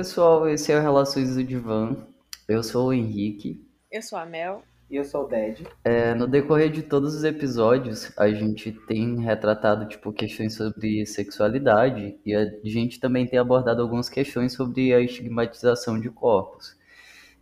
[0.00, 1.94] pessoal, esse é o Relações do Divã.
[2.48, 3.62] Eu sou o Henrique.
[3.92, 4.62] Eu sou a Mel.
[4.90, 5.66] E eu sou o Ded.
[5.84, 12.18] É, no decorrer de todos os episódios, a gente tem retratado tipo questões sobre sexualidade
[12.24, 16.74] e a gente também tem abordado algumas questões sobre a estigmatização de corpos.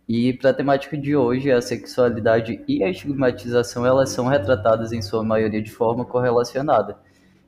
[0.05, 5.01] E para a temática de hoje, a sexualidade e a estigmatização elas são retratadas em
[5.01, 6.99] sua maioria de forma correlacionada.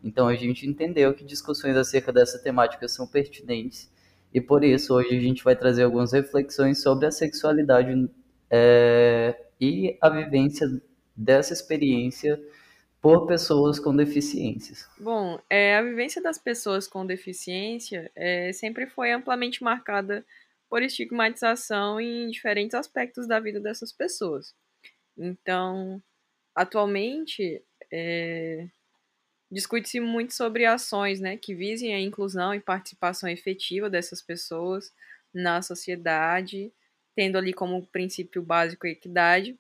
[0.02, 3.92] Então a gente entendeu que discussões acerca dessa temática são pertinentes
[4.34, 8.10] e por isso hoje a gente vai trazer algumas reflexões sobre a sexualidade
[8.50, 10.68] é, e a vivência
[11.16, 12.42] dessa experiência
[13.02, 14.88] por pessoas com deficiências.
[15.00, 20.24] Bom, é, a vivência das pessoas com deficiência é, sempre foi amplamente marcada
[20.70, 24.56] por estigmatização em diferentes aspectos da vida dessas pessoas.
[25.18, 26.02] Então,
[26.56, 28.68] atualmente, é,
[29.52, 34.94] discute-se muito sobre ações né, que visem a inclusão e participação efetiva dessas pessoas
[35.34, 36.72] na sociedade,
[37.16, 39.58] tendo ali como princípio básico a equidade.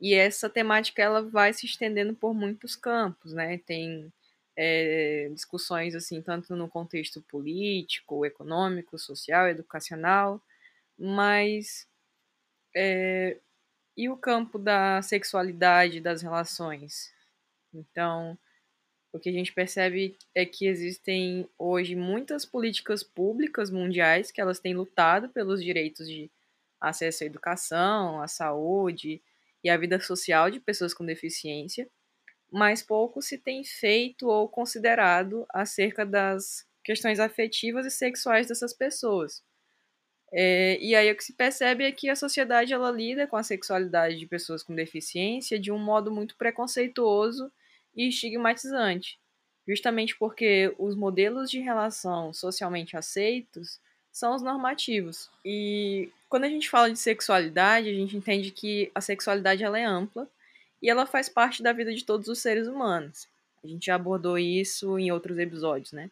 [0.00, 3.58] E essa temática ela vai se estendendo por muitos campos, né?
[3.58, 4.12] Tem
[4.56, 10.42] é, discussões assim tanto no contexto político, econômico, social, educacional,
[10.98, 11.86] mas
[12.74, 13.38] é,
[13.96, 17.12] e o campo da sexualidade, das relações?
[17.72, 18.38] Então,
[19.12, 24.58] o que a gente percebe é que existem hoje muitas políticas públicas mundiais que elas
[24.58, 26.30] têm lutado pelos direitos de
[26.80, 29.22] acesso à educação, à saúde
[29.62, 31.88] e à vida social de pessoas com deficiência,
[32.50, 39.42] mas pouco se tem feito ou considerado acerca das questões afetivas e sexuais dessas pessoas.
[40.32, 43.42] É, e aí o que se percebe é que a sociedade ela lida com a
[43.42, 47.52] sexualidade de pessoas com deficiência de um modo muito preconceituoso
[47.94, 49.18] e estigmatizante,
[49.66, 53.80] justamente porque os modelos de relação socialmente aceitos
[54.10, 55.30] são os normativos.
[55.44, 59.84] E quando a gente fala de sexualidade, a gente entende que a sexualidade ela é
[59.84, 60.28] ampla
[60.80, 63.28] e ela faz parte da vida de todos os seres humanos.
[63.62, 66.10] A gente já abordou isso em outros episódios, né?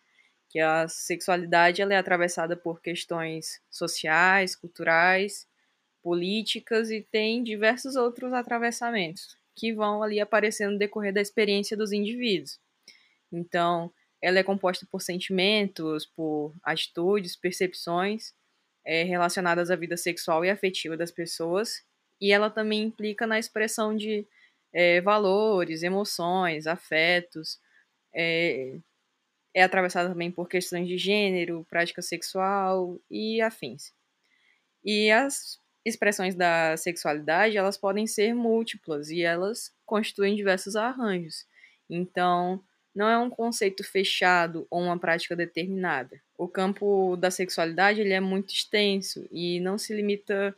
[0.48, 5.46] Que a sexualidade ela é atravessada por questões sociais, culturais,
[6.02, 11.92] políticas e tem diversos outros atravessamentos que vão ali aparecendo no decorrer da experiência dos
[11.92, 12.58] indivíduos.
[13.32, 18.34] Então, ela é composta por sentimentos, por atitudes, percepções
[18.84, 21.82] é, relacionadas à vida sexual e afetiva das pessoas,
[22.20, 24.26] e ela também implica na expressão de
[24.72, 27.58] é, valores, emoções, afetos,
[28.14, 28.78] é,
[29.54, 33.92] é atravessada também por questões de gênero, prática sexual e afins.
[34.84, 41.46] E as expressões da sexualidade, elas podem ser múltiplas e elas constituem diversos arranjos.
[41.88, 42.62] Então,
[42.94, 46.20] não é um conceito fechado ou uma prática determinada.
[46.36, 50.54] O campo da sexualidade ele é muito extenso e não se limita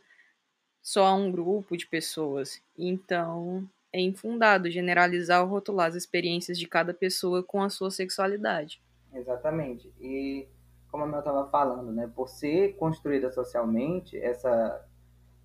[0.81, 2.61] só a um grupo de pessoas.
[2.77, 8.81] Então, é infundado generalizar ou rotular as experiências de cada pessoa com a sua sexualidade.
[9.13, 9.93] Exatamente.
[10.01, 10.47] E
[10.91, 14.83] como Mel estava falando, né, por ser construída socialmente, essa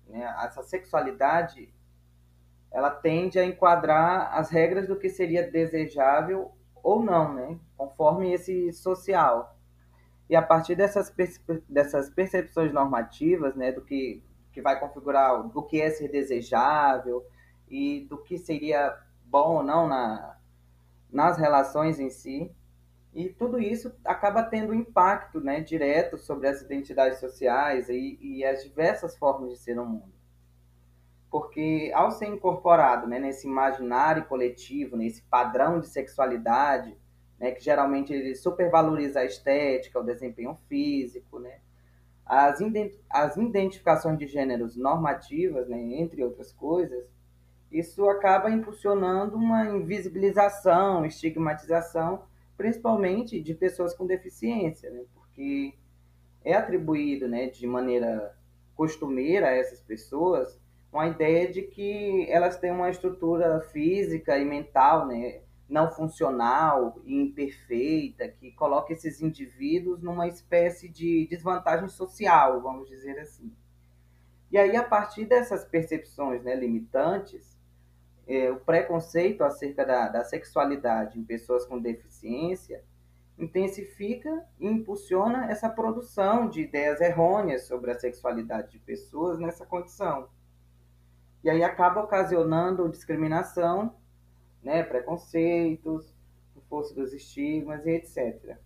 [0.09, 0.35] né?
[0.43, 1.73] Essa sexualidade
[2.71, 6.51] ela tende a enquadrar as regras do que seria desejável
[6.83, 7.59] ou não, né?
[7.79, 9.57] conforme esse social.
[10.29, 11.13] E a partir dessas,
[11.67, 14.21] dessas percepções normativas, né, do que,
[14.51, 17.25] que vai configurar do que é ser desejável
[17.67, 18.95] e do que seria
[19.25, 20.37] bom ou não na,
[21.11, 22.51] nas relações em si,
[23.13, 28.63] e tudo isso acaba tendo impacto né, direto sobre as identidades sociais e, e as
[28.63, 30.13] diversas formas de ser no mundo.
[31.29, 36.95] Porque ao ser incorporado né, nesse imaginário coletivo, nesse padrão de sexualidade,
[37.39, 41.59] né, que geralmente ele supervaloriza a estética, o desempenho físico, né,
[42.25, 42.59] as,
[43.09, 47.07] as identificações de gêneros normativas, né, entre outras coisas,
[47.71, 52.28] isso acaba impulsionando uma invisibilização, estigmatização
[52.59, 55.05] principalmente de pessoas com deficiência, né?
[55.13, 55.73] porque
[56.43, 58.37] é atribuído né, de maneira
[58.75, 60.59] costumeira a essas pessoas
[60.91, 65.39] uma ideia de que elas têm uma estrutura física e mental né,
[65.69, 73.19] não funcional e imperfeita, que coloca esses indivíduos numa espécie de desvantagem social, vamos dizer
[73.19, 73.53] assim.
[74.51, 77.57] E aí, a partir dessas percepções né, limitantes,
[78.27, 82.08] é, o preconceito acerca da, da sexualidade em pessoas com deficiência
[83.37, 90.27] intensifica e impulsiona essa produção de ideias errôneas sobre a sexualidade de pessoas nessa condição.
[91.43, 93.95] E aí acaba ocasionando discriminação,
[94.61, 96.13] né, preconceitos,
[96.69, 98.57] força dos estigmas e etc.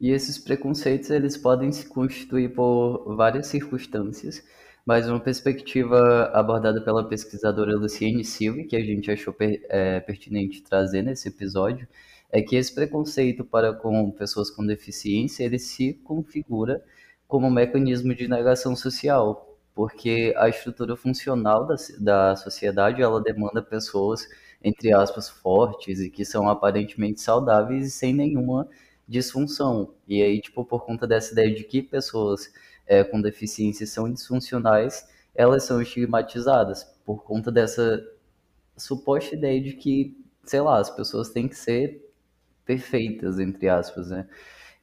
[0.00, 4.42] E esses preconceitos eles podem se constituir por várias circunstâncias,
[4.84, 10.62] mas uma perspectiva abordada pela pesquisadora Luciene Silva, que a gente achou per, é, pertinente
[10.62, 11.86] trazer nesse episódio,
[12.32, 16.82] é que esse preconceito para com pessoas com deficiência ele se configura
[17.28, 23.62] como um mecanismo de negação social, porque a estrutura funcional da, da sociedade ela demanda
[23.62, 24.26] pessoas
[24.64, 28.68] entre aspas fortes e que são aparentemente saudáveis e sem nenhuma
[29.08, 29.94] disfunção.
[30.06, 32.52] E aí, tipo, por conta dessa ideia de que pessoas
[32.86, 38.04] é, com deficiência são disfuncionais, elas são estigmatizadas por conta dessa
[38.76, 42.11] suposta ideia de que, sei lá, as pessoas têm que ser
[42.64, 44.26] perfeitas, entre aspas, né?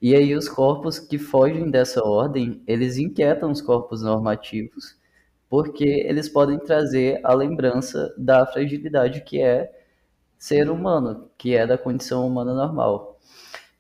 [0.02, 4.98] E aí os corpos que fogem dessa ordem, eles inquietam os corpos normativos,
[5.50, 9.72] porque eles podem trazer a lembrança da fragilidade que é
[10.38, 13.20] ser humano, que é da condição humana normal.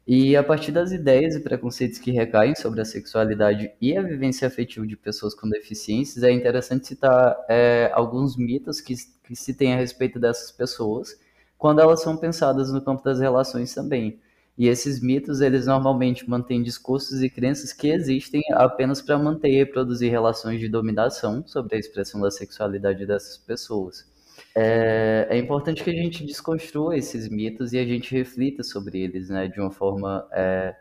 [0.06, 4.48] E a partir das ideias e preconceitos que recaem sobre a sexualidade e a vivência
[4.48, 9.74] afetiva de pessoas com deficiências, é interessante citar é, alguns mitos que, que se tem
[9.74, 11.16] a respeito dessas pessoas,
[11.60, 14.20] quando elas são pensadas no campo das relações também.
[14.58, 19.58] E esses mitos, eles normalmente mantêm discursos e crenças que existem apenas para manter e
[19.58, 24.10] reproduzir relações de dominação sobre a expressão da sexualidade dessas pessoas.
[24.56, 29.30] É, é, importante que a gente desconstrua esses mitos e a gente reflita sobre eles,
[29.30, 30.76] né, de uma forma é,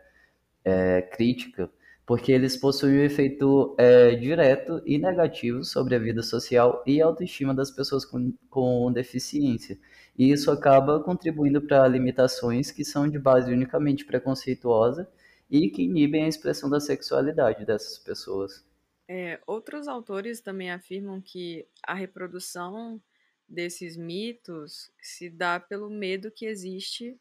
[0.63, 1.69] é, crítica,
[2.05, 7.53] porque eles possuem um efeito é, direto e negativo sobre a vida social e autoestima
[7.53, 9.77] das pessoas com, com deficiência.
[10.19, 15.09] E isso acaba contribuindo para limitações que são de base unicamente preconceituosa
[15.49, 18.67] e que inibem a expressão da sexualidade dessas pessoas.
[19.07, 23.01] É, outros autores também afirmam que a reprodução
[23.47, 27.17] desses mitos se dá pelo medo que existe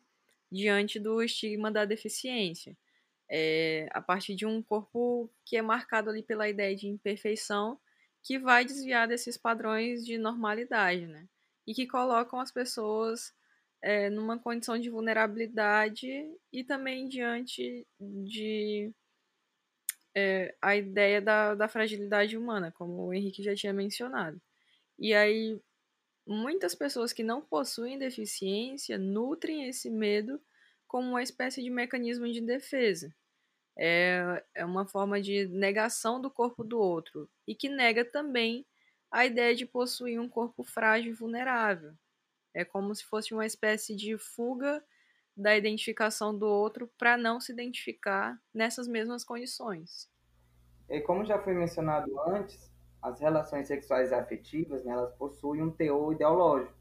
[0.50, 2.76] diante do estigma da deficiência.
[3.30, 7.78] É, a partir de um corpo que é marcado ali pela ideia de imperfeição,
[8.24, 11.28] que vai desviar desses padrões de normalidade, né?
[11.68, 13.34] E que colocam as pessoas
[13.82, 16.08] é, numa condição de vulnerabilidade
[16.50, 18.90] e também diante de
[20.16, 24.40] é, a ideia da, da fragilidade humana, como o Henrique já tinha mencionado.
[24.98, 25.60] E aí
[26.26, 30.40] muitas pessoas que não possuem deficiência nutrem esse medo
[30.86, 33.14] como uma espécie de mecanismo de defesa.
[33.76, 38.66] É, é uma forma de negação do corpo do outro e que nega também
[39.10, 41.92] a ideia de possuir um corpo frágil e vulnerável.
[42.52, 44.84] É como se fosse uma espécie de fuga
[45.36, 50.10] da identificação do outro para não se identificar nessas mesmas condições.
[50.88, 55.70] E como já foi mencionado antes, as relações sexuais e afetivas, né, elas possuem um
[55.70, 56.76] teor ideológico.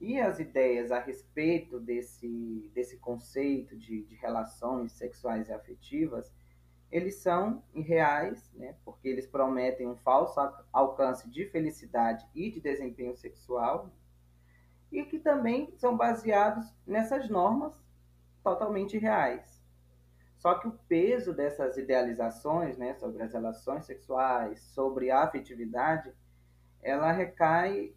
[0.00, 6.32] E as ideias a respeito desse, desse conceito de, de relações sexuais e afetivas,
[6.94, 10.38] eles são irreais, né, porque eles prometem um falso
[10.72, 13.90] alcance de felicidade e de desempenho sexual,
[14.92, 17.82] e que também são baseados nessas normas
[18.44, 19.60] totalmente reais.
[20.36, 26.14] Só que o peso dessas idealizações, né, sobre as relações sexuais, sobre a afetividade,
[26.80, 27.92] ela recai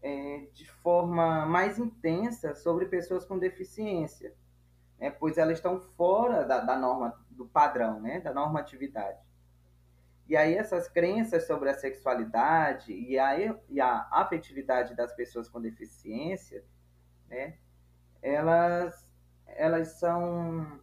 [0.00, 4.34] é, de forma mais intensa sobre pessoas com deficiência,
[4.98, 9.18] né, pois elas estão fora da, da norma, do padrão, né, da normatividade.
[10.28, 13.34] E aí essas crenças sobre a sexualidade e a,
[13.66, 16.62] e a afetividade das pessoas com deficiência,
[17.26, 17.56] né,
[18.20, 19.10] elas,
[19.46, 20.80] elas são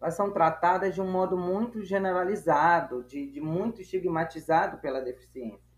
[0.00, 5.70] elas são tratadas de um modo muito generalizado, de, de muito estigmatizado pela deficiência.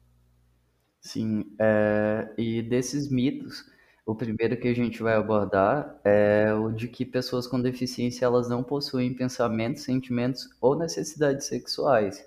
[1.01, 3.69] Sim, é, e desses mitos,
[4.07, 8.49] o primeiro que a gente vai abordar é o de que pessoas com deficiência elas
[8.49, 12.25] não possuem pensamentos, sentimentos ou necessidades sexuais,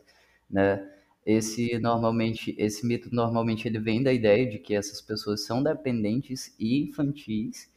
[0.49, 0.89] né?
[1.25, 6.53] Esse normalmente, esse mito normalmente ele vem da ideia de que essas pessoas são dependentes
[6.59, 7.69] e infantis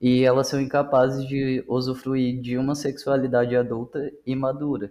[0.00, 4.90] e elas são incapazes de usufruir de uma sexualidade adulta e madura.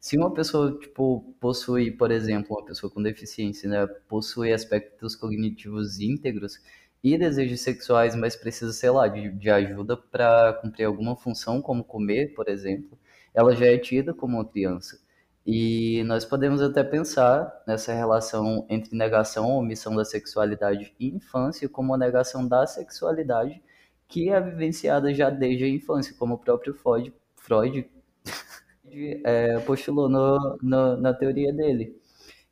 [0.00, 6.00] Se uma pessoa, tipo, possui, por exemplo, uma pessoa com deficiência, né, possui aspectos cognitivos
[6.00, 6.60] íntegros
[7.06, 11.84] e desejos sexuais, mas precisa, sei lá, de, de ajuda para cumprir alguma função, como
[11.84, 12.98] comer, por exemplo,
[13.32, 14.98] ela já é tida como uma criança.
[15.46, 21.68] E nós podemos até pensar nessa relação entre negação ou omissão da sexualidade e infância
[21.68, 23.62] como a negação da sexualidade
[24.08, 27.88] que é vivenciada já desde a infância, como o próprio Freud, Freud
[29.24, 31.96] é, postulou no, no, na teoria dele.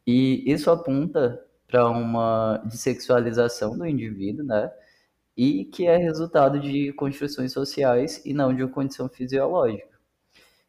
[0.06, 1.44] E isso aponta
[1.74, 4.70] para uma dessexualização do indivíduo, né?
[5.36, 9.98] e que é resultado de construções sociais e não de uma condição fisiológica.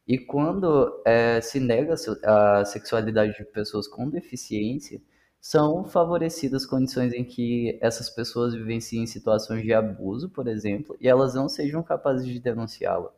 [0.07, 1.93] E quando é, se nega
[2.23, 4.99] a sexualidade de pessoas com deficiência,
[5.39, 11.35] são favorecidas condições em que essas pessoas vivenciem situações de abuso, por exemplo, e elas
[11.35, 13.11] não sejam capazes de denunciá-la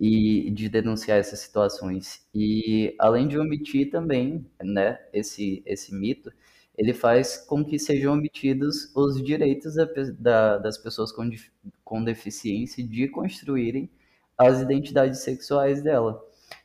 [0.00, 2.26] e de denunciar essas situações.
[2.34, 6.32] E além de omitir também, né, esse esse mito,
[6.76, 9.86] ele faz com que sejam omitidos os direitos da,
[10.18, 11.30] da, das pessoas com,
[11.84, 13.88] com deficiência de construírem
[14.36, 16.20] as identidades sexuais dela.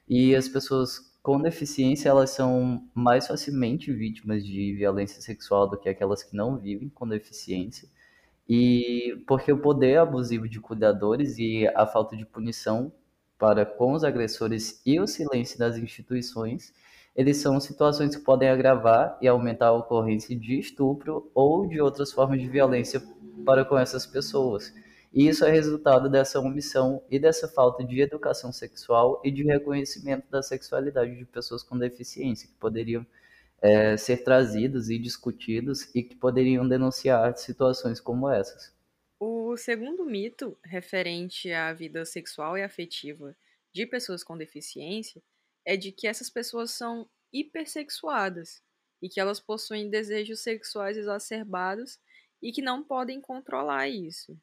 [0.07, 5.89] E as pessoas com deficiência, elas são mais facilmente vítimas de violência sexual do que
[5.89, 7.87] aquelas que não vivem com deficiência.
[8.47, 12.91] E porque o poder abusivo de cuidadores e a falta de punição
[13.37, 16.73] para com os agressores e o silêncio das instituições,
[17.19, 22.13] eles são situações que podem agravar e aumentar a ocorrência de estupro ou de outras
[22.13, 23.03] formas de violência
[23.45, 24.73] para com essas pessoas.
[25.13, 30.31] E isso é resultado dessa omissão e dessa falta de educação sexual e de reconhecimento
[30.31, 33.05] da sexualidade de pessoas com deficiência, que poderiam
[33.61, 38.73] é, ser trazidos e discutidos e que poderiam denunciar situações como essas.
[39.19, 43.35] O segundo mito, referente à vida sexual e afetiva
[43.73, 45.21] de pessoas com deficiência,
[45.69, 48.59] é de que essas pessoas são hipersexuadas
[48.99, 51.99] e que elas possuem desejos sexuais exacerbados
[52.41, 54.35] e que não podem controlar isso.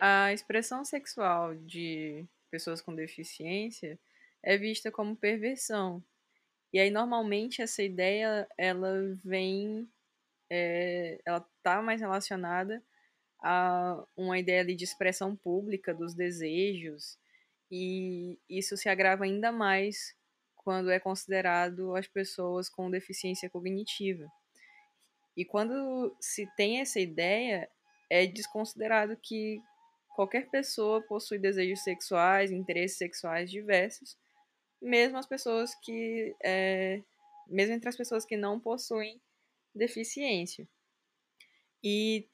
[0.00, 3.98] A expressão sexual de pessoas com deficiência
[4.42, 6.02] é vista como perversão.
[6.72, 9.86] E aí normalmente essa ideia ela vem,
[10.48, 12.82] é, ela está mais relacionada
[13.42, 17.18] a uma ideia de expressão pública dos desejos
[17.70, 20.16] e isso se agrava ainda mais
[20.66, 24.26] quando é considerado as pessoas com deficiência cognitiva.
[25.36, 27.70] E quando se tem essa ideia,
[28.10, 29.62] é desconsiderado que
[30.16, 34.18] qualquer pessoa possui desejos sexuais, interesses sexuais diversos,
[34.82, 36.34] mesmo as pessoas que.
[36.42, 37.00] É,
[37.46, 39.20] mesmo entre as pessoas que não possuem
[39.72, 40.66] deficiência.
[41.80, 42.28] E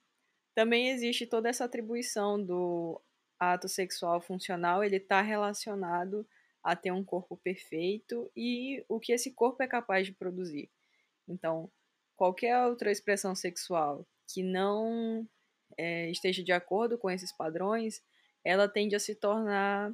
[0.55, 2.99] também existe toda essa atribuição do
[3.39, 6.27] ato sexual funcional, ele está relacionado
[6.63, 10.71] a ter um corpo perfeito e o que esse corpo é capaz de produzir.
[11.29, 11.71] Então,
[12.17, 15.29] qualquer outra expressão sexual que não
[15.77, 18.03] é, esteja de acordo com esses padrões,
[18.45, 19.93] ela tende a se tornar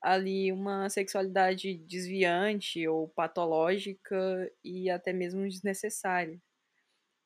[0.00, 6.40] ali uma sexualidade desviante ou patológica e até mesmo desnecessária.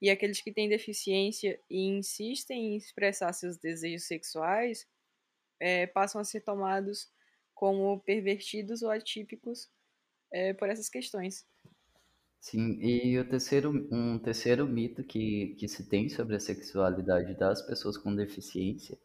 [0.01, 4.87] E aqueles que têm deficiência e insistem em expressar seus desejos sexuais
[5.61, 7.09] é, passam a ser tomados
[7.63, 9.71] como pervertidos ou atípicos
[10.33, 11.47] é, por essas questões.
[12.41, 17.63] Sim, e o terceiro, um terceiro mito que, que se tem sobre a sexualidade das
[17.63, 18.99] pessoas com deficiência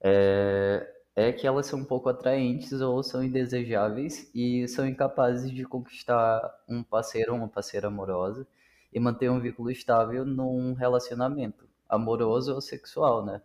[0.00, 5.66] é, é que elas são um pouco atraentes ou são indesejáveis e são incapazes de
[5.66, 8.48] conquistar um parceiro ou uma parceira amorosa
[8.90, 13.42] e manter um vínculo estável num relacionamento amoroso ou sexual, né?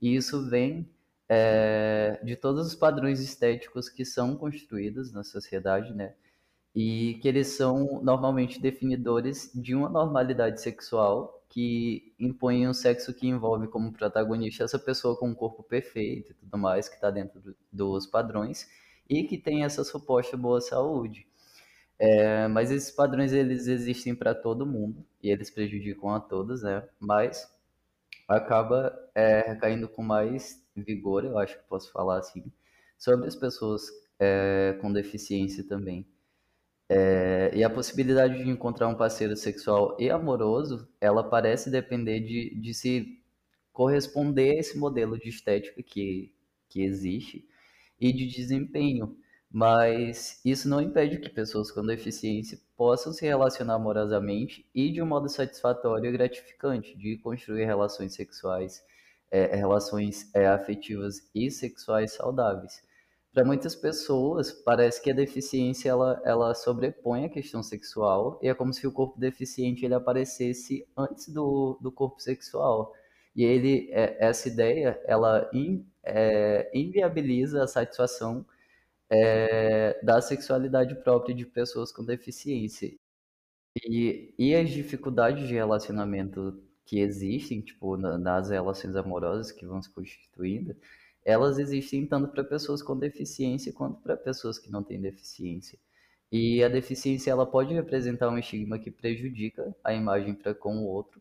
[0.00, 0.88] E isso vem
[1.28, 6.14] é, de todos os padrões estéticos que são construídos na sociedade, né?
[6.76, 13.26] e que eles são normalmente definidores de uma normalidade sexual que impõe um sexo que
[13.26, 17.40] envolve como protagonista essa pessoa com um corpo perfeito e tudo mais, que está dentro
[17.40, 18.68] do, dos padrões
[19.08, 21.26] e que tem essa suposta boa saúde.
[21.98, 26.86] É, mas esses padrões eles existem para todo mundo e eles prejudicam a todos, né?
[27.00, 27.50] Mas
[28.28, 32.44] acaba é, recaindo com mais vigor, eu acho que posso falar assim,
[32.98, 33.84] sobre as pessoas
[34.18, 36.06] é, com deficiência também
[36.88, 42.54] é, e a possibilidade de encontrar um parceiro sexual e amoroso, ela parece depender de,
[42.60, 43.22] de se
[43.72, 46.32] corresponder a esse modelo de estética que,
[46.68, 47.46] que existe
[48.00, 49.16] e de desempenho.
[49.50, 55.06] Mas isso não impede que pessoas com deficiência possam se relacionar amorosamente e de um
[55.06, 58.84] modo satisfatório e gratificante, de construir relações sexuais,
[59.30, 62.86] é, relações é, afetivas e sexuais saudáveis
[63.36, 68.54] para muitas pessoas, parece que a deficiência ela, ela sobrepõe a questão sexual e é
[68.54, 72.94] como se o corpo deficiente ele aparecesse antes do, do corpo sexual.
[73.34, 78.42] E ele, é, essa ideia, ela in, é, inviabiliza a satisfação
[79.10, 82.90] é, da sexualidade própria de pessoas com deficiência.
[83.84, 89.90] E, e as dificuldades de relacionamento que existem, tipo, nas relações amorosas que vão se
[89.90, 90.76] constituindo,
[91.24, 95.78] elas existem tanto para pessoas com deficiência quanto para pessoas que não têm deficiência.
[96.30, 100.86] E a deficiência ela pode representar um estigma que prejudica a imagem para com o
[100.86, 101.20] outro,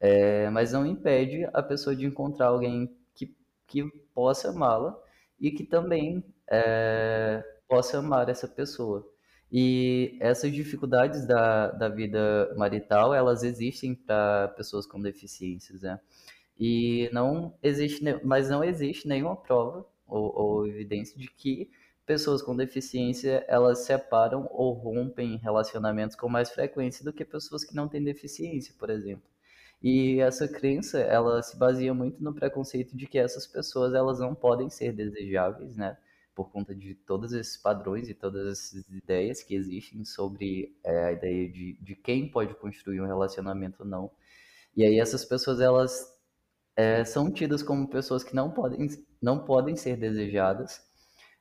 [0.00, 4.98] é, mas não impede a pessoa de encontrar alguém que que possa amá-la
[5.40, 9.06] e que também é, possa amar essa pessoa.
[9.52, 16.00] E essas dificuldades da, da vida marital, elas existem para pessoas com deficiências, né?
[16.58, 21.70] E não existe, mas não existe nenhuma prova ou, ou evidência de que
[22.06, 27.74] pessoas com deficiência elas separam ou rompem relacionamentos com mais frequência do que pessoas que
[27.74, 29.24] não têm deficiência, por exemplo.
[29.82, 34.34] E essa crença, ela se baseia muito no preconceito de que essas pessoas elas não
[34.34, 35.96] podem ser desejáveis, né?
[36.34, 41.12] Por conta de todos esses padrões e todas essas ideias que existem sobre é, a
[41.12, 44.10] ideia de, de quem pode construir um relacionamento ou não.
[44.76, 46.12] E aí essas pessoas, elas
[46.76, 48.88] é, são tidas como pessoas que não podem,
[49.20, 50.80] não podem ser desejadas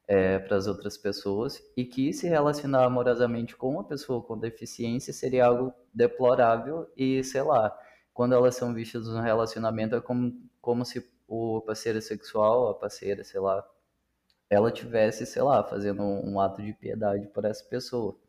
[0.07, 5.13] é, para as outras pessoas e que se relacionar amorosamente com uma pessoa com deficiência
[5.13, 7.74] seria algo deplorável e, sei lá,
[8.13, 13.24] quando elas são vistas no relacionamento é como, como se o parceiro sexual, a parceira,
[13.24, 13.65] sei lá,
[14.51, 18.20] ela tivesse, sei lá, fazendo um, ato de piedade por essa pessoa.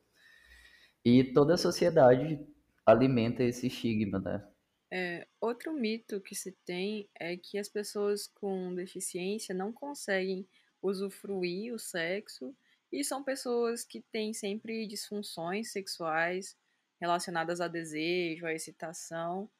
[1.04, 2.38] E toda a sociedade
[2.86, 4.48] alimenta esse estigma, né?
[4.88, 10.46] É, outro mito que se tem é que as pessoas com deficiência não conseguem
[10.80, 12.54] usufruir o sexo
[12.92, 16.56] e são pessoas que têm sempre disfunções sexuais
[17.00, 19.50] relacionadas a desejo, a excitação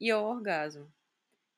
[0.00, 0.86] e ao orgasmo.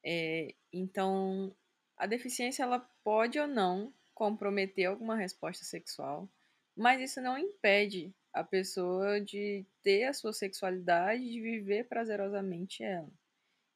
[0.03, 1.55] É, então,
[1.99, 6.29] a deficiência ela pode ou não comprometer alguma resposta sexual,
[6.77, 13.11] mas isso não impede a pessoa de ter a sua sexualidade de viver prazerosamente ela.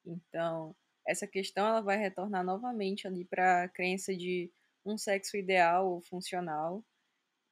[0.04, 0.74] Então,
[1.06, 4.50] essa questão ela vai retornar novamente ali para a crença de
[4.84, 6.84] um sexo ideal ou funcional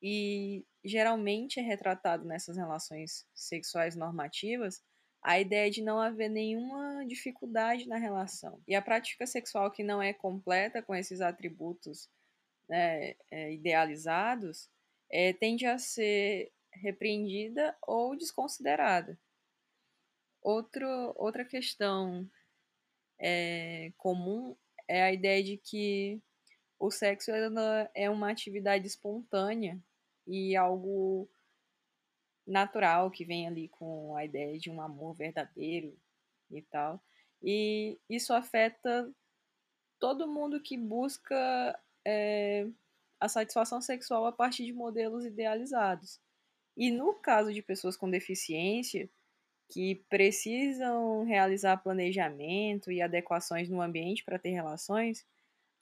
[0.02, 4.83] e geralmente é retratado nessas relações sexuais normativas
[5.23, 8.61] a ideia de não haver nenhuma dificuldade na relação.
[8.66, 12.09] E a prática sexual que não é completa com esses atributos
[12.68, 14.68] né, é, idealizados
[15.11, 19.18] é, tende a ser repreendida ou desconsiderada.
[20.42, 22.29] Outro, outra questão
[23.18, 24.57] é, comum
[24.88, 26.20] é a ideia de que
[26.79, 27.31] o sexo
[27.94, 29.81] é uma atividade espontânea
[30.26, 31.29] e algo
[32.46, 35.96] natural que vem ali com a ideia de um amor verdadeiro
[36.50, 37.02] e tal.
[37.42, 39.11] E isso afeta
[39.98, 42.69] todo mundo que busca é,
[43.19, 46.21] a satisfação sexual a partir de modelos idealizados.
[46.77, 49.11] E no caso de pessoas com deficiência,
[49.69, 55.27] que precisam realizar planejamento e adequações no ambiente para ter relações,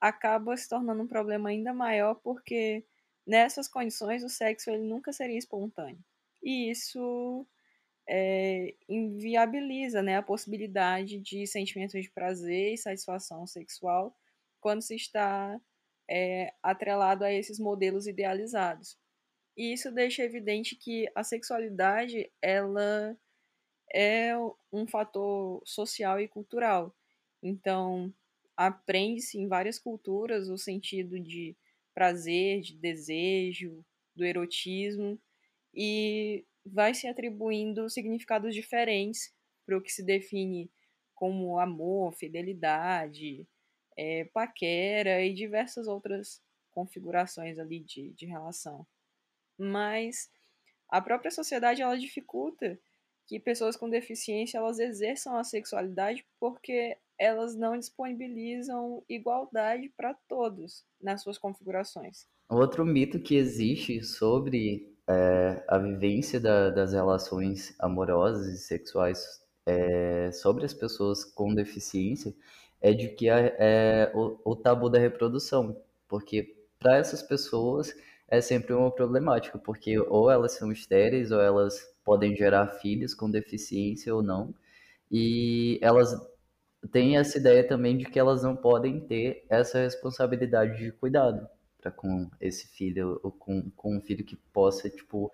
[0.01, 2.85] acaba se tornando um problema ainda maior porque
[3.27, 6.03] nessas condições o sexo ele nunca seria espontâneo.
[6.43, 7.47] E isso
[8.09, 14.17] é, inviabiliza né, a possibilidade de sentimentos de prazer e satisfação sexual
[14.61, 15.61] quando se está
[16.09, 18.99] é, atrelado a esses modelos idealizados.
[19.57, 23.17] E isso deixa evidente que a sexualidade ela
[23.93, 24.33] é
[24.73, 26.95] um fator social e cultural.
[27.43, 28.13] Então,
[28.57, 31.57] aprende-se em várias culturas o sentido de
[31.95, 35.21] prazer, de desejo, do erotismo
[35.73, 39.33] e vai se atribuindo significados diferentes
[39.67, 40.71] para o que se define
[41.15, 43.47] como amor, fidelidade,
[43.97, 48.87] é, paquera e diversas outras configurações ali de, de relação.
[49.59, 50.29] Mas
[50.89, 52.79] a própria sociedade ela dificulta
[53.27, 60.85] que pessoas com deficiência elas exerçam a sexualidade porque elas não disponibilizam igualdade para todos
[61.01, 62.27] nas suas configurações.
[62.49, 69.25] Outro mito que existe sobre é, a vivência da, das relações amorosas e sexuais
[69.67, 72.35] é, sobre as pessoas com deficiência
[72.85, 75.75] é de que é, é o, o tabu da reprodução,
[76.07, 77.95] porque para essas pessoas
[78.29, 83.31] é sempre uma problemática, porque ou elas são estéreis ou elas podem gerar filhos com
[83.31, 84.55] deficiência ou não,
[85.11, 86.15] e elas
[86.93, 91.49] têm essa ideia também de que elas não podem ter essa responsabilidade de cuidado
[91.81, 95.33] para com esse filho ou com, com um filho que possa tipo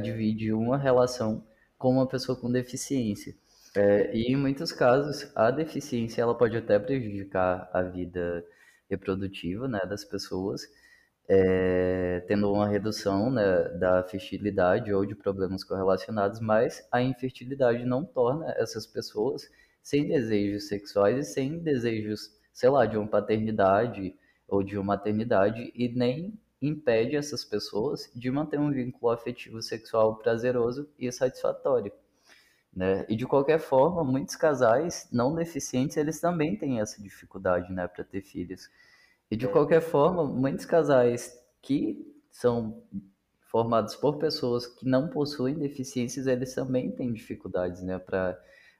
[0.00, 1.44] dividir uma relação
[1.76, 3.34] com uma pessoa com deficiência.
[3.76, 8.42] É, e em muitos casos, a deficiência ela pode até prejudicar a vida
[8.88, 10.62] reprodutiva né, das pessoas,
[11.28, 18.02] é, tendo uma redução né, da fertilidade ou de problemas correlacionados, mas a infertilidade não
[18.04, 19.46] torna essas pessoas
[19.82, 24.14] sem desejos sexuais e sem desejos, sei lá, de uma paternidade
[24.48, 30.16] ou de uma maternidade e nem impede essas pessoas de manter um vínculo afetivo sexual
[30.16, 31.92] prazeroso e satisfatório.
[32.76, 33.06] Né?
[33.08, 38.04] E de qualquer forma, muitos casais não deficientes, eles também têm essa dificuldade, né, para
[38.04, 38.70] ter filhos.
[39.30, 42.82] E de qualquer forma, muitos casais que são
[43.40, 48.38] formados por pessoas que não possuem deficiências, eles também têm dificuldades, né, para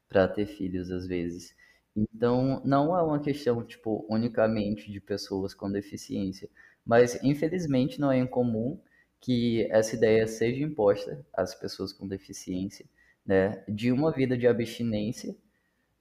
[0.08, 1.54] para ter filhos às vezes.
[1.96, 6.48] Então, não é uma questão, tipo, unicamente de pessoas com deficiência,
[6.84, 8.80] mas infelizmente não é incomum
[9.20, 12.86] que essa ideia seja imposta às pessoas com deficiência,
[13.26, 15.34] né, de uma vida de abstinência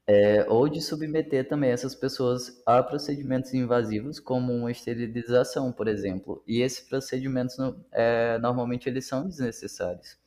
[0.08, 6.44] é, ou de submeter também essas pessoas a procedimentos invasivos, como uma esterilização, por exemplo.
[6.48, 7.56] E esses procedimentos,
[7.92, 10.18] é, normalmente, eles são desnecessários.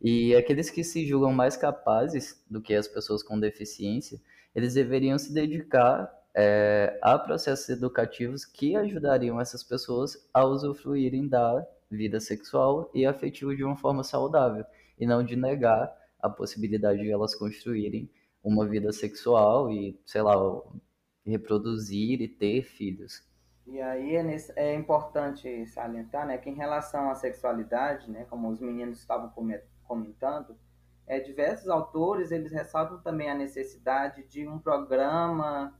[0.00, 4.20] E aqueles que se julgam mais capazes do que as pessoas com deficiência,
[4.54, 11.66] eles deveriam se dedicar é, a processos educativos que ajudariam essas pessoas a usufruírem da
[11.90, 14.64] vida sexual e afetiva de uma forma saudável,
[14.98, 15.90] e não de negar
[16.24, 18.10] a possibilidade de elas construírem
[18.42, 20.34] uma vida sexual e, sei lá,
[21.24, 23.22] reproduzir e ter filhos.
[23.66, 28.48] E aí é, nesse, é importante salientar, né, que em relação à sexualidade, né, como
[28.48, 29.32] os meninos estavam
[29.84, 30.56] comentando,
[31.06, 35.78] é, diversos autores eles ressaltam também a necessidade de um programa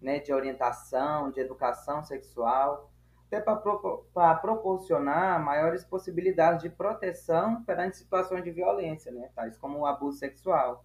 [0.00, 2.90] né, de orientação, de educação sexual,
[3.34, 9.86] até para proporcionar maiores possibilidades de proteção perante situações de violência, né, tais como o
[9.86, 10.84] abuso sexual.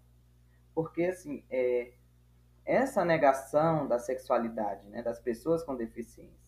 [0.73, 1.93] Porque assim é,
[2.65, 6.39] essa negação da sexualidade né, das pessoas com deficiência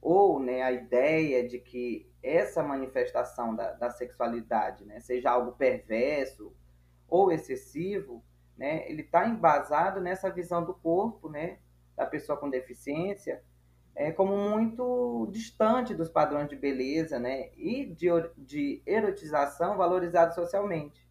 [0.00, 6.54] ou né, a ideia de que essa manifestação da, da sexualidade né, seja algo perverso
[7.06, 8.24] ou excessivo,
[8.56, 11.58] né, ele está embasado nessa visão do corpo né,
[11.94, 13.42] da pessoa com deficiência
[13.94, 21.06] é, como muito distante dos padrões de beleza né, e de, de erotização valorizados socialmente.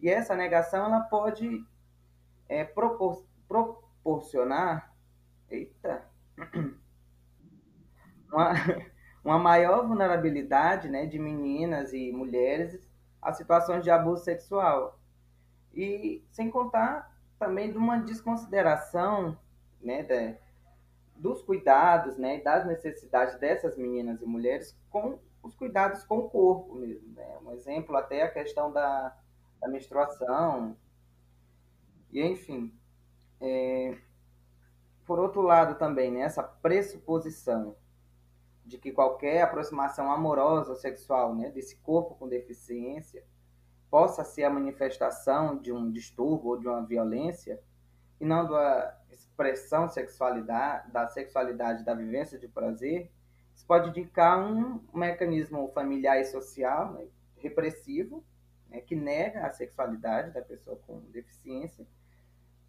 [0.00, 1.64] E essa negação ela pode
[2.48, 4.92] é, propor, proporcionar
[5.50, 6.04] eita,
[8.32, 8.52] uma,
[9.24, 12.86] uma maior vulnerabilidade né, de meninas e mulheres
[13.20, 15.00] a situações de abuso sexual.
[15.74, 19.36] E sem contar também de uma desconsideração
[19.80, 20.36] né, de,
[21.18, 26.74] dos cuidados né, das necessidades dessas meninas e mulheres com os cuidados com o corpo
[26.74, 27.12] mesmo.
[27.14, 27.38] Né?
[27.42, 29.16] Um exemplo até a questão da,
[29.60, 30.76] da menstruação,
[32.12, 32.72] e, enfim,
[33.40, 33.96] é,
[35.04, 37.76] por outro lado também, né, essa pressuposição
[38.64, 43.24] de que qualquer aproximação amorosa ou sexual né, desse corpo com deficiência
[43.90, 47.62] possa ser a manifestação de um distúrbio ou de uma violência,
[48.20, 53.10] e não da expressão sexualidade, da sexualidade, da vivência de prazer,
[53.54, 58.24] isso pode indicar um mecanismo familiar e social né, repressivo,
[58.68, 61.86] né, que nega a sexualidade da pessoa com deficiência,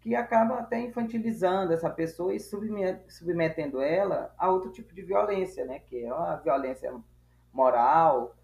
[0.00, 5.80] que acaba até infantilizando essa pessoa e submetendo ela a outro tipo de violência, né?
[5.80, 6.94] Que é a violência
[7.52, 8.36] moral,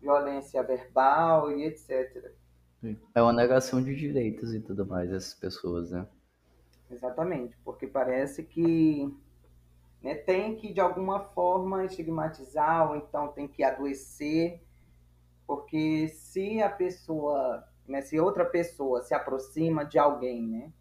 [0.00, 2.32] violência verbal e etc.
[3.14, 6.06] É uma negação de direitos e tudo mais essas pessoas, né?
[6.90, 9.12] Exatamente, porque parece que
[10.02, 14.62] né, tem que de alguma forma estigmatizar ou então tem que adoecer,
[15.46, 20.72] porque se a pessoa né, se outra pessoa se aproxima de alguém, né,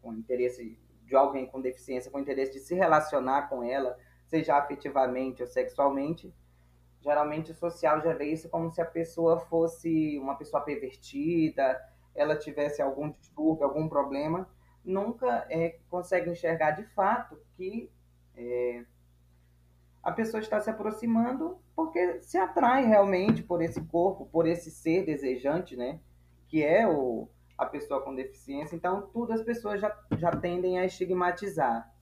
[0.00, 5.42] com interesse de alguém com deficiência, com interesse de se relacionar com ela, seja afetivamente
[5.42, 6.34] ou sexualmente,
[7.04, 11.78] geralmente o social já vê isso como se a pessoa fosse uma pessoa pervertida,
[12.14, 14.48] ela tivesse algum distúrbio, algum problema,
[14.82, 17.90] nunca é, consegue enxergar de fato que
[18.34, 18.84] é,
[20.02, 25.04] a pessoa está se aproximando porque se atrai realmente por esse corpo, por esse ser
[25.04, 26.00] desejante, né?
[26.48, 30.86] que é o, a pessoa com deficiência, então tudo as pessoas já, já tendem a
[30.86, 31.92] estigmatizar.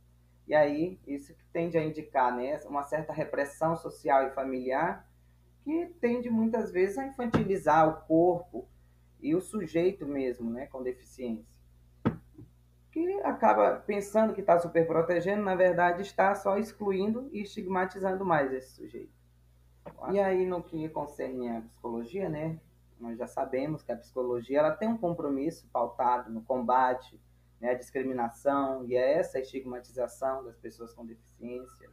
[0.46, 5.09] E aí, isso que tende a indicar né, uma certa repressão social e familiar,
[5.64, 8.68] que tende muitas vezes a infantilizar o corpo
[9.20, 11.46] e o sujeito mesmo né, com deficiência.
[12.90, 18.52] Que acaba pensando que está super protegendo, na verdade está só excluindo e estigmatizando mais
[18.52, 19.12] esse sujeito.
[20.11, 22.59] E aí, no que concerne a psicologia, né,
[23.00, 27.20] nós já sabemos que a psicologia ela tem um compromisso pautado no combate
[27.62, 31.88] né, à discriminação e a essa estigmatização das pessoas com deficiência.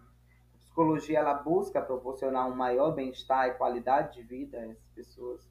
[0.56, 5.48] A psicologia ela busca proporcionar um maior bem-estar e qualidade de vida a essas pessoas,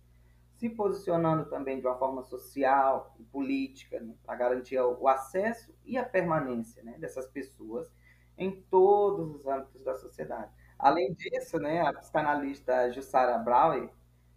[0.56, 5.96] se posicionando também de uma forma social e política né, para garantir o acesso e
[5.96, 7.88] a permanência né, dessas pessoas
[8.36, 10.50] em todos os âmbitos da sociedade.
[10.76, 13.88] Além disso, né, a psicanalista Jussara Brauer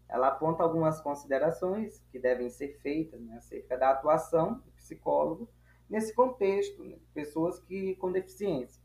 [0.08, 5.50] ela aponta algumas considerações que devem ser feitas né, acerca da atuação do psicólogo
[5.92, 8.82] nesse contexto, né, pessoas que com deficiência.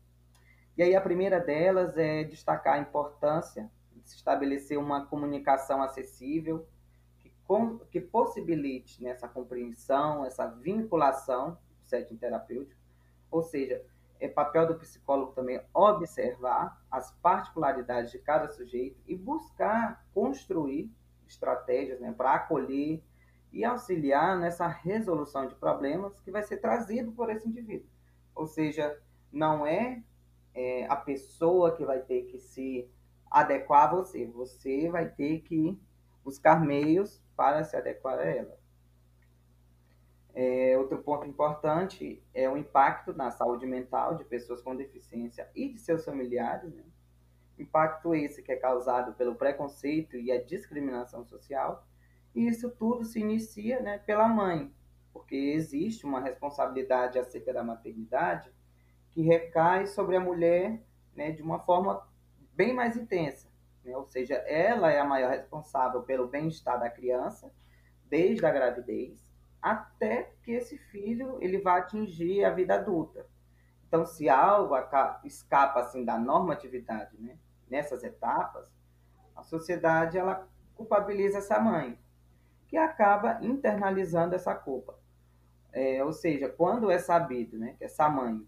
[0.77, 6.67] E aí a primeira delas é destacar a importância de se estabelecer uma comunicação acessível
[7.19, 12.79] que, com, que possibilite nessa compreensão, essa vinculação do setting terapêutico,
[13.31, 13.81] ou seja,
[14.19, 20.91] é papel do psicólogo também observar as particularidades de cada sujeito e buscar construir
[21.25, 23.01] estratégias né, para acolher
[23.51, 27.89] e auxiliar nessa resolução de problemas que vai ser trazido por esse indivíduo.
[28.35, 28.99] Ou seja,
[29.31, 30.03] não é,
[30.53, 32.89] é a pessoa que vai ter que se
[33.29, 35.79] adequar a você, você vai ter que
[36.23, 38.57] buscar meios para se adequar a ela.
[40.39, 45.67] É, outro ponto importante é o impacto na saúde mental de pessoas com deficiência e
[45.67, 46.71] de seus familiares.
[46.75, 46.83] Né?
[47.57, 51.87] Impacto esse que é causado pelo preconceito e a discriminação social.
[52.37, 54.71] E isso tudo se inicia né, pela mãe,
[55.11, 58.53] porque existe uma responsabilidade acerca da maternidade
[59.09, 60.79] que recai sobre a mulher
[61.15, 62.07] né, de uma forma
[62.53, 63.49] bem mais intensa.
[63.83, 63.97] Né?
[63.97, 67.51] Ou seja, ela é a maior responsável pelo bem-estar da criança,
[68.05, 69.19] desde a gravidez,
[69.59, 73.25] até que esse filho ele vá atingir a vida adulta.
[73.87, 74.75] Então, se algo
[75.23, 77.35] escapa assim da normatividade, né,
[77.67, 78.71] nessas etapas,
[79.35, 81.97] a sociedade ela culpabiliza essa mãe,
[82.67, 84.97] que acaba internalizando essa culpa.
[85.71, 88.45] É, ou seja, quando é sabido, né, que essa mãe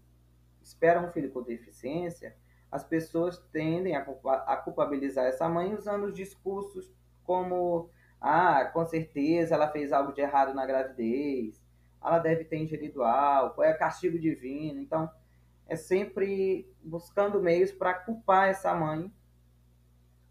[0.62, 2.36] espera um filho com deficiência,
[2.70, 4.00] as pessoas tendem a,
[4.46, 6.92] a culpabilizar essa mãe usando discursos
[7.24, 11.62] como ah, com certeza ela fez algo de errado na gravidez,
[12.02, 14.80] ela deve ter ingerido álcool, é castigo divino.
[14.80, 15.10] Então,
[15.66, 19.12] é sempre buscando meios para culpar essa mãe.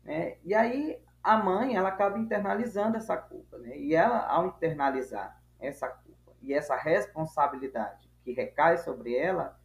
[0.04, 0.38] Né?
[0.44, 3.58] E aí, a mãe, ela acaba internalizando essa culpa.
[3.58, 3.78] Né?
[3.78, 9.60] E ela, ao internalizar essa culpa e essa responsabilidade que recai sobre ela,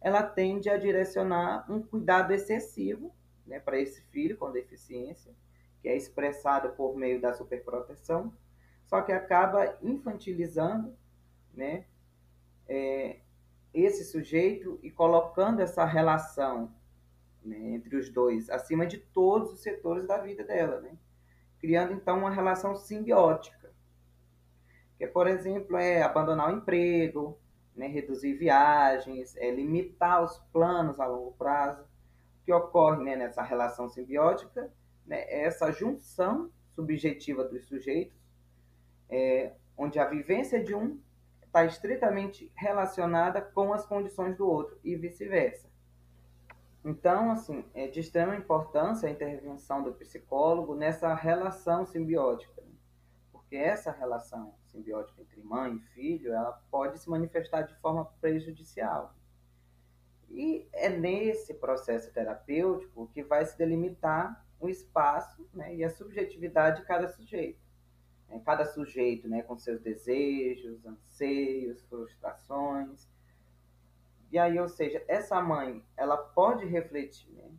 [0.00, 3.12] ela tende a direcionar um cuidado excessivo
[3.46, 5.34] né, para esse filho com deficiência
[5.80, 8.32] que é expressado por meio da superproteção,
[8.86, 10.96] só que acaba infantilizando
[11.54, 11.84] né,
[12.66, 13.18] é,
[13.72, 16.72] esse sujeito e colocando essa relação
[17.44, 20.96] né, entre os dois acima de todos os setores da vida dela, né?
[21.58, 23.72] criando então uma relação simbiótica,
[24.96, 27.38] que por exemplo é abandonar o emprego,
[27.74, 31.84] né, reduzir viagens, é limitar os planos a longo prazo,
[32.44, 34.72] que ocorre né, nessa relação simbiótica
[35.08, 38.16] né, é essa junção subjetiva dos sujeitos,
[39.08, 41.00] é, onde a vivência de um
[41.44, 45.67] está estritamente relacionada com as condições do outro e vice-versa.
[46.88, 52.72] Então, assim, é de extrema importância a intervenção do psicólogo nessa relação simbiótica, né?
[53.30, 59.14] porque essa relação simbiótica entre mãe e filho, ela pode se manifestar de forma prejudicial.
[60.30, 66.80] E é nesse processo terapêutico que vai se delimitar o espaço né, e a subjetividade
[66.80, 67.60] de cada sujeito.
[68.30, 73.06] É, cada sujeito né, com seus desejos, anseios, frustrações.
[74.30, 77.50] E aí, ou seja, essa mãe, ela pode refletir né,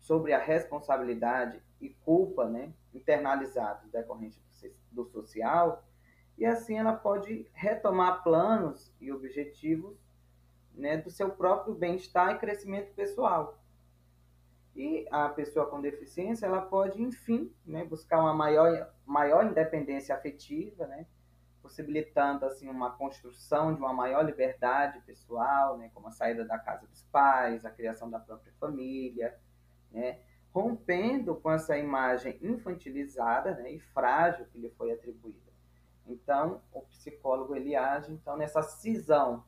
[0.00, 4.40] sobre a responsabilidade e culpa né, internalizados decorrente
[4.90, 5.84] do, social,
[6.36, 9.96] e assim ela pode retomar planos e objetivos
[10.74, 13.62] né, do seu próprio bem-estar e crescimento pessoal.
[14.74, 20.86] E a pessoa com deficiência, ela pode, enfim, né, buscar uma maior, maior independência afetiva,
[20.86, 21.06] né,
[21.66, 26.86] possibilitando assim uma construção de uma maior liberdade pessoal, né, como a saída da casa
[26.86, 29.36] dos pais, a criação da própria família,
[29.90, 30.20] né,
[30.54, 35.52] rompendo com essa imagem infantilizada né, e frágil que lhe foi atribuída.
[36.06, 39.44] Então, o psicólogo ele age então nessa cisão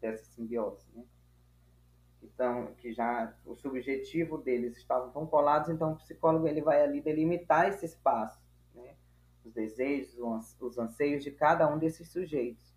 [0.00, 1.04] dessa simbiose, né?
[2.20, 7.00] então, que já o subjetivo deles estavam tão colados, então o psicólogo ele vai ali
[7.00, 8.43] delimitar esse espaço?
[9.44, 10.16] Os desejos,
[10.60, 12.74] os anseios de cada um desses sujeitos.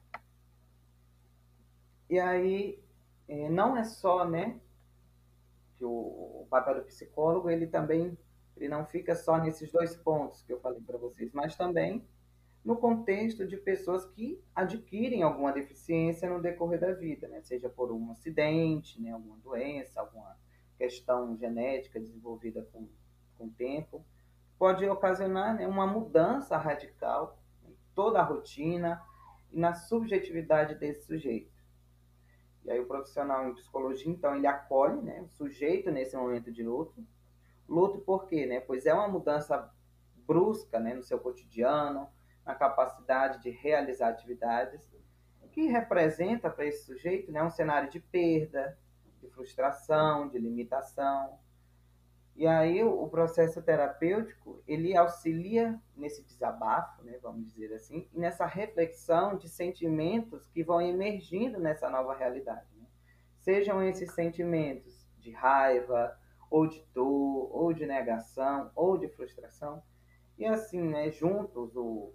[2.10, 2.84] E aí,
[3.28, 4.60] é, não é só, né,
[5.76, 8.18] que o, papel do psicólogo, ele também,
[8.56, 12.06] ele não fica só nesses dois pontos que eu falei para vocês, mas também
[12.64, 17.42] no contexto de pessoas que adquirem alguma deficiência no decorrer da vida, né?
[17.42, 19.12] seja por um acidente, né?
[19.12, 20.38] alguma doença, alguma
[20.78, 22.88] questão genética desenvolvida com,
[23.38, 24.04] com o tempo,
[24.58, 29.02] pode ocasionar né, uma mudança radical em toda a rotina
[29.52, 31.56] e na subjetividade desse sujeito.
[32.64, 36.64] E aí o profissional em psicologia, então, ele acolhe né, o sujeito nesse momento de
[36.64, 37.06] luto.
[37.68, 38.46] Luto por quê?
[38.46, 38.60] Né?
[38.60, 39.72] Pois é uma mudança
[40.26, 42.10] brusca né, no seu cotidiano,
[42.46, 44.90] na capacidade de realizar atividades,
[45.58, 48.78] que representa para esse sujeito né, um cenário de perda,
[49.20, 51.40] de frustração, de limitação.
[52.38, 58.46] E aí o processo terapêutico, ele auxilia nesse desabafo, né, vamos dizer assim, e nessa
[58.46, 62.68] reflexão de sentimentos que vão emergindo nessa nova realidade.
[62.78, 62.86] Né?
[63.40, 66.16] Sejam esses sentimentos de raiva,
[66.48, 69.82] ou de dor, ou de negação, ou de frustração.
[70.38, 72.14] E assim, né, juntos, o,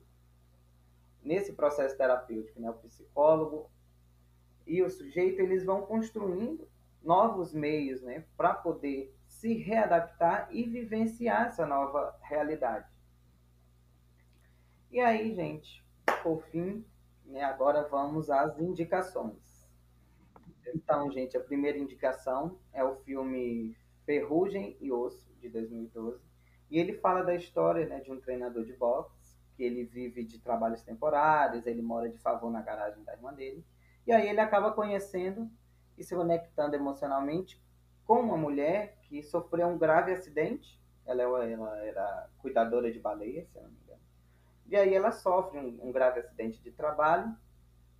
[1.21, 3.69] nesse processo terapêutico, né, o psicólogo
[4.65, 6.69] e o sujeito, eles vão construindo
[7.03, 12.87] novos meios né, para poder se readaptar e vivenciar essa nova realidade.
[14.89, 15.85] E aí, gente,
[16.23, 16.87] por fim,
[17.25, 19.67] né, agora vamos às indicações.
[20.73, 23.77] Então, gente, a primeira indicação é o filme
[24.07, 26.23] Ferrugem e Osso, de 2012.
[26.71, 30.39] E ele fala da história né, de um treinador de boxe, que ele vive de
[30.39, 33.67] trabalhos temporários, ele mora de favor na garagem da irmã dele.
[34.07, 35.51] E aí ele acaba conhecendo
[35.99, 37.61] e se conectando emocionalmente
[38.05, 40.81] com uma mulher que sofreu um grave acidente.
[41.05, 44.01] Ela, ela era cuidadora de baleias, se não me engano.
[44.67, 47.37] E aí ela sofre um, um grave acidente de trabalho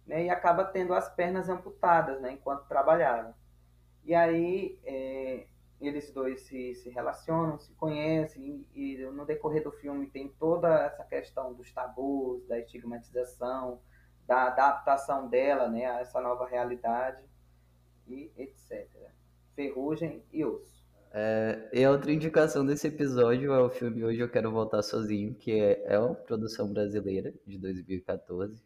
[0.07, 3.37] né, e acaba tendo as pernas amputadas né, enquanto trabalhava.
[4.05, 5.47] E aí é,
[5.79, 10.87] eles dois se, se relacionam, se conhecem, e, e no decorrer do filme tem toda
[10.87, 13.83] essa questão dos tabus, da estigmatização,
[14.27, 17.23] da adaptação dela né, a essa nova realidade,
[18.09, 18.89] e etc.
[19.55, 20.72] Ferrugem e Osso.
[21.15, 25.35] É, e a outra indicação desse episódio é o filme Hoje Eu Quero Voltar Sozinho,
[25.35, 28.63] que é, é uma produção brasileira de 2014.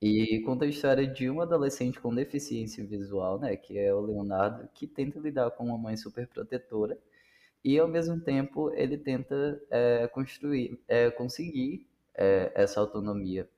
[0.00, 4.68] E conta a história de um adolescente com deficiência visual, né, que é o Leonardo,
[4.74, 6.98] que tenta lidar com uma mãe super protetora
[7.64, 13.48] e ao mesmo tempo ele tenta é, construir, é, conseguir é, essa autonomia.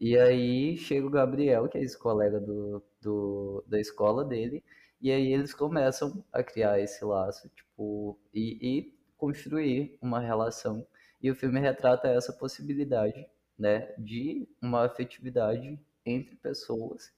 [0.00, 4.62] E aí chega o Gabriel, que é esse colega do, do, da escola dele,
[5.00, 10.86] e aí eles começam a criar esse laço, tipo, e, e construir uma relação.
[11.22, 13.26] E o filme retrata essa possibilidade,
[13.58, 17.12] né, de uma afetividade entre pessoas.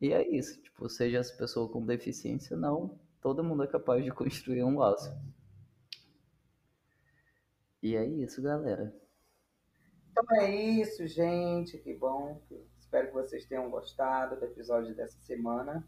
[0.00, 4.04] E é isso, tipo, seja as pessoas com deficiência ou não, todo mundo é capaz
[4.04, 5.12] de construir um laço.
[7.82, 8.94] E é isso, galera.
[10.10, 11.78] Então é isso, gente.
[11.78, 12.40] Que bom.
[12.78, 15.86] Espero que vocês tenham gostado do episódio dessa semana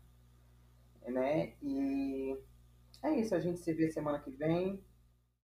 [1.08, 1.54] né?
[1.62, 2.36] E
[3.02, 4.82] é isso, a gente se vê semana que vem.